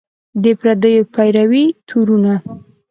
[0.43, 2.33] د پردیو پیروۍ تورونه